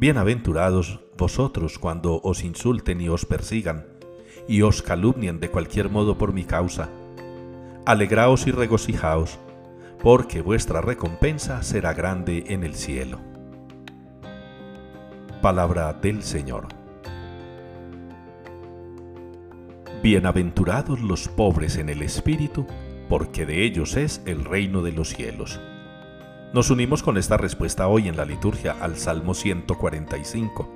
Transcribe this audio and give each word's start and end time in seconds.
Bienaventurados 0.00 1.00
vosotros 1.16 1.80
cuando 1.80 2.20
os 2.22 2.44
insulten 2.44 3.00
y 3.00 3.08
os 3.08 3.26
persigan, 3.26 3.84
y 4.46 4.62
os 4.62 4.80
calumnien 4.80 5.40
de 5.40 5.50
cualquier 5.50 5.90
modo 5.90 6.16
por 6.16 6.32
mi 6.32 6.44
causa. 6.44 6.88
Alegraos 7.84 8.46
y 8.46 8.52
regocijaos, 8.52 9.40
porque 10.00 10.40
vuestra 10.40 10.80
recompensa 10.82 11.64
será 11.64 11.94
grande 11.94 12.44
en 12.46 12.62
el 12.62 12.76
cielo. 12.76 13.18
Palabra 15.42 15.92
del 15.94 16.22
Señor. 16.22 16.68
Bienaventurados 20.00 21.00
los 21.00 21.26
pobres 21.26 21.76
en 21.76 21.88
el 21.88 22.02
espíritu, 22.02 22.68
porque 23.08 23.46
de 23.46 23.64
ellos 23.64 23.96
es 23.96 24.22
el 24.26 24.44
reino 24.44 24.82
de 24.82 24.92
los 24.92 25.08
cielos. 25.08 25.58
Nos 26.54 26.70
unimos 26.70 27.02
con 27.02 27.18
esta 27.18 27.36
respuesta 27.36 27.88
hoy 27.88 28.08
en 28.08 28.16
la 28.16 28.24
liturgia 28.24 28.74
al 28.80 28.96
Salmo 28.96 29.34
145. 29.34 30.74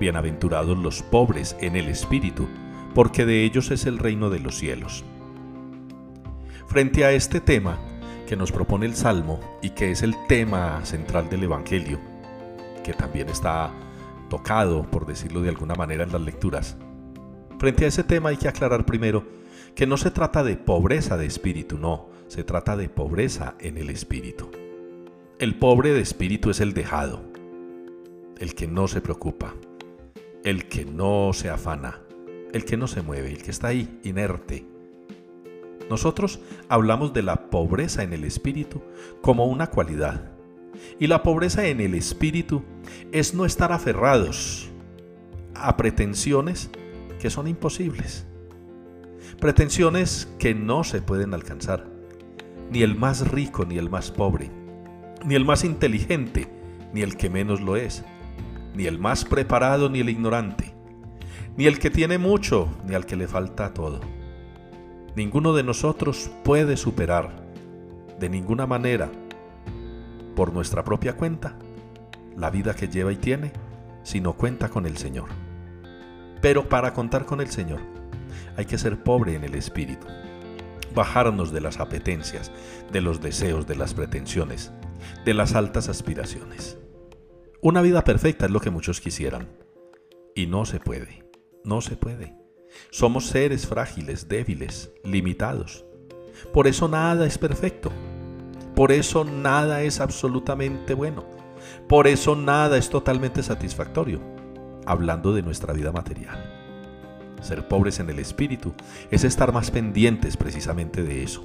Bienaventurados 0.00 0.78
los 0.78 1.02
pobres 1.02 1.54
en 1.60 1.76
el 1.76 1.88
espíritu, 1.88 2.48
porque 2.94 3.26
de 3.26 3.44
ellos 3.44 3.70
es 3.70 3.84
el 3.84 3.98
reino 3.98 4.30
de 4.30 4.40
los 4.40 4.56
cielos. 4.56 5.04
Frente 6.68 7.04
a 7.04 7.12
este 7.12 7.40
tema 7.40 7.78
que 8.26 8.34
nos 8.34 8.50
propone 8.50 8.86
el 8.86 8.96
Salmo 8.96 9.40
y 9.60 9.70
que 9.70 9.90
es 9.90 10.02
el 10.02 10.14
tema 10.26 10.82
central 10.86 11.28
del 11.28 11.42
Evangelio, 11.42 12.00
que 12.82 12.94
también 12.94 13.28
está 13.28 13.70
tocado, 14.30 14.90
por 14.90 15.04
decirlo 15.04 15.42
de 15.42 15.50
alguna 15.50 15.74
manera, 15.74 16.04
en 16.04 16.12
las 16.12 16.22
lecturas, 16.22 16.78
frente 17.58 17.84
a 17.84 17.88
ese 17.88 18.04
tema 18.04 18.30
hay 18.30 18.38
que 18.38 18.48
aclarar 18.48 18.86
primero 18.86 19.22
que 19.76 19.86
no 19.86 19.98
se 19.98 20.10
trata 20.10 20.42
de 20.42 20.56
pobreza 20.56 21.18
de 21.18 21.26
espíritu, 21.26 21.76
no, 21.76 22.08
se 22.28 22.44
trata 22.44 22.78
de 22.78 22.88
pobreza 22.88 23.56
en 23.60 23.76
el 23.76 23.90
espíritu. 23.90 24.50
El 25.38 25.58
pobre 25.58 25.92
de 25.92 26.00
espíritu 26.00 26.48
es 26.48 26.60
el 26.60 26.72
dejado, 26.72 27.22
el 28.38 28.54
que 28.54 28.68
no 28.68 28.88
se 28.88 29.02
preocupa, 29.02 29.54
el 30.44 30.66
que 30.68 30.86
no 30.86 31.32
se 31.34 31.50
afana, 31.50 32.00
el 32.54 32.64
que 32.64 32.78
no 32.78 32.86
se 32.86 33.02
mueve, 33.02 33.30
el 33.30 33.42
que 33.42 33.50
está 33.50 33.68
ahí 33.68 34.00
inerte. 34.02 34.64
Nosotros 35.90 36.40
hablamos 36.70 37.12
de 37.12 37.22
la 37.22 37.50
pobreza 37.50 38.02
en 38.02 38.14
el 38.14 38.24
espíritu 38.24 38.80
como 39.20 39.44
una 39.44 39.66
cualidad. 39.66 40.32
Y 40.98 41.06
la 41.06 41.22
pobreza 41.22 41.66
en 41.66 41.82
el 41.82 41.94
espíritu 41.94 42.62
es 43.12 43.34
no 43.34 43.44
estar 43.44 43.72
aferrados 43.72 44.70
a 45.54 45.76
pretensiones 45.76 46.70
que 47.20 47.28
son 47.28 47.46
imposibles. 47.46 48.26
Pretensiones 49.40 50.32
que 50.38 50.54
no 50.54 50.82
se 50.82 51.02
pueden 51.02 51.34
alcanzar 51.34 51.86
ni 52.70 52.82
el 52.82 52.96
más 52.96 53.28
rico 53.28 53.66
ni 53.66 53.76
el 53.76 53.90
más 53.90 54.10
pobre, 54.10 54.50
ni 55.24 55.34
el 55.34 55.44
más 55.44 55.62
inteligente 55.62 56.48
ni 56.94 57.02
el 57.02 57.18
que 57.18 57.28
menos 57.28 57.60
lo 57.60 57.76
es, 57.76 58.02
ni 58.74 58.86
el 58.86 58.98
más 58.98 59.26
preparado 59.26 59.90
ni 59.90 60.00
el 60.00 60.08
ignorante, 60.08 60.74
ni 61.56 61.66
el 61.66 61.78
que 61.78 61.90
tiene 61.90 62.16
mucho 62.16 62.68
ni 62.86 62.94
al 62.94 63.04
que 63.04 63.16
le 63.16 63.28
falta 63.28 63.74
todo. 63.74 64.00
Ninguno 65.14 65.52
de 65.52 65.62
nosotros 65.62 66.30
puede 66.42 66.78
superar 66.78 67.44
de 68.18 68.30
ninguna 68.30 68.66
manera, 68.66 69.10
por 70.34 70.52
nuestra 70.52 70.82
propia 70.82 71.14
cuenta, 71.14 71.58
la 72.36 72.48
vida 72.50 72.74
que 72.74 72.88
lleva 72.88 73.12
y 73.12 73.16
tiene, 73.16 73.52
si 74.02 74.20
no 74.20 74.32
cuenta 74.32 74.70
con 74.70 74.86
el 74.86 74.96
Señor. 74.96 75.28
Pero 76.40 76.68
para 76.68 76.94
contar 76.94 77.26
con 77.26 77.40
el 77.40 77.48
Señor, 77.48 77.95
hay 78.56 78.64
que 78.64 78.78
ser 78.78 79.02
pobre 79.02 79.34
en 79.34 79.44
el 79.44 79.54
espíritu 79.54 80.06
bajarnos 80.96 81.52
de 81.52 81.60
las 81.60 81.78
apetencias, 81.78 82.50
de 82.90 83.00
los 83.00 83.20
deseos, 83.20 83.68
de 83.68 83.76
las 83.76 83.94
pretensiones, 83.94 84.72
de 85.24 85.34
las 85.34 85.54
altas 85.54 85.88
aspiraciones. 85.88 86.78
Una 87.60 87.82
vida 87.82 88.02
perfecta 88.02 88.46
es 88.46 88.50
lo 88.50 88.60
que 88.60 88.70
muchos 88.70 89.00
quisieran. 89.00 89.48
Y 90.34 90.46
no 90.46 90.64
se 90.64 90.80
puede, 90.80 91.24
no 91.64 91.80
se 91.80 91.96
puede. 91.96 92.34
Somos 92.90 93.26
seres 93.26 93.66
frágiles, 93.66 94.28
débiles, 94.28 94.90
limitados. 95.04 95.84
Por 96.52 96.66
eso 96.66 96.88
nada 96.88 97.26
es 97.26 97.38
perfecto. 97.38 97.92
Por 98.74 98.90
eso 98.90 99.24
nada 99.24 99.82
es 99.82 100.00
absolutamente 100.00 100.94
bueno. 100.94 101.24
Por 101.88 102.06
eso 102.06 102.36
nada 102.36 102.76
es 102.76 102.90
totalmente 102.90 103.42
satisfactorio, 103.42 104.20
hablando 104.86 105.32
de 105.32 105.42
nuestra 105.42 105.72
vida 105.72 105.92
material. 105.92 106.55
Ser 107.40 107.68
pobres 107.68 108.00
en 108.00 108.10
el 108.10 108.18
espíritu 108.18 108.74
es 109.10 109.24
estar 109.24 109.52
más 109.52 109.70
pendientes 109.70 110.36
precisamente 110.36 111.02
de 111.02 111.22
eso, 111.22 111.44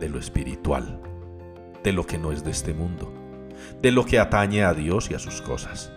de 0.00 0.08
lo 0.08 0.18
espiritual, 0.18 1.00
de 1.82 1.92
lo 1.92 2.06
que 2.06 2.18
no 2.18 2.32
es 2.32 2.44
de 2.44 2.50
este 2.50 2.74
mundo, 2.74 3.12
de 3.82 3.92
lo 3.92 4.04
que 4.04 4.18
atañe 4.18 4.64
a 4.64 4.74
Dios 4.74 5.10
y 5.10 5.14
a 5.14 5.18
sus 5.18 5.40
cosas. 5.42 5.92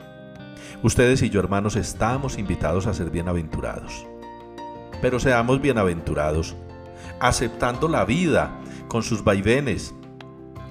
Ustedes 0.84 1.22
y 1.24 1.30
yo, 1.30 1.40
hermanos, 1.40 1.76
estamos 1.76 2.38
invitados 2.38 2.86
a 2.86 2.94
ser 2.94 3.10
bienaventurados. 3.10 4.06
Pero 5.02 5.20
seamos 5.20 5.62
bienaventurados 5.62 6.56
aceptando 7.20 7.88
la 7.88 8.06
vida 8.06 8.52
con 8.88 9.04
sus 9.04 9.24
vaivenes, 9.24 9.94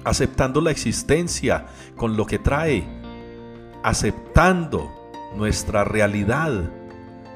aceptando 0.03 0.61
la 0.61 0.71
existencia 0.71 1.65
con 1.95 2.15
lo 2.15 2.25
que 2.25 2.39
trae, 2.39 2.87
aceptando 3.83 4.89
nuestra 5.35 5.83
realidad 5.83 6.51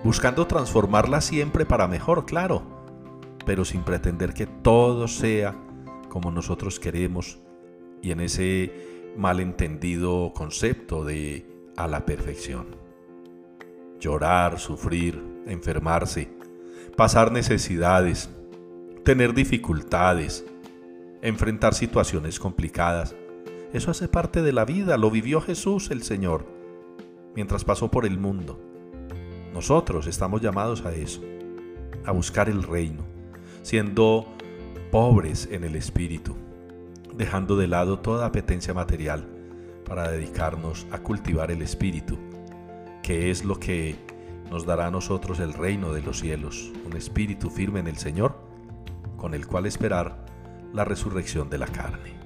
buscando 0.03 0.47
transformarla 0.47 1.21
siempre 1.21 1.65
para 1.65 1.87
mejor, 1.87 2.25
claro, 2.25 2.63
pero 3.45 3.65
sin 3.65 3.83
pretender 3.83 4.33
que 4.33 4.47
todo 4.47 5.07
sea 5.07 5.55
como 6.09 6.31
nosotros 6.31 6.79
queremos 6.79 7.39
y 8.01 8.11
en 8.11 8.21
ese 8.21 9.13
malentendido 9.17 10.33
concepto 10.33 11.03
de 11.03 11.45
a 11.77 11.87
la 11.87 12.05
perfección. 12.05 12.75
Llorar, 13.99 14.59
sufrir, 14.59 15.21
enfermarse, 15.45 16.29
pasar 16.97 17.31
necesidades, 17.31 18.29
tener 19.03 19.33
dificultades, 19.33 20.45
enfrentar 21.21 21.73
situaciones 21.73 22.39
complicadas. 22.39 23.15
Eso 23.73 23.91
hace 23.91 24.07
parte 24.07 24.41
de 24.41 24.51
la 24.51 24.65
vida, 24.65 24.97
lo 24.97 25.11
vivió 25.11 25.39
Jesús 25.39 25.91
el 25.91 26.03
Señor 26.03 26.45
mientras 27.35 27.63
pasó 27.63 27.89
por 27.89 28.05
el 28.05 28.19
mundo. 28.19 28.70
Nosotros 29.53 30.07
estamos 30.07 30.41
llamados 30.41 30.85
a 30.85 30.93
eso, 30.93 31.21
a 32.05 32.11
buscar 32.11 32.49
el 32.49 32.63
reino, 32.63 33.03
siendo 33.63 34.25
pobres 34.91 35.47
en 35.51 35.63
el 35.63 35.75
espíritu, 35.75 36.35
dejando 37.15 37.57
de 37.57 37.67
lado 37.67 37.99
toda 37.99 38.25
apetencia 38.25 38.73
material 38.73 39.27
para 39.85 40.09
dedicarnos 40.09 40.87
a 40.91 40.99
cultivar 40.99 41.51
el 41.51 41.61
espíritu, 41.61 42.17
que 43.03 43.29
es 43.29 43.43
lo 43.43 43.59
que 43.59 43.95
nos 44.49 44.65
dará 44.65 44.87
a 44.87 44.91
nosotros 44.91 45.39
el 45.39 45.53
reino 45.53 45.93
de 45.93 46.01
los 46.01 46.19
cielos, 46.19 46.71
un 46.85 46.95
espíritu 46.95 47.49
firme 47.49 47.79
en 47.81 47.87
el 47.87 47.97
Señor, 47.97 48.35
con 49.17 49.33
el 49.33 49.47
cual 49.47 49.65
esperar 49.65 50.25
la 50.73 50.85
resurrección 50.85 51.49
de 51.49 51.57
la 51.57 51.67
carne. 51.67 52.20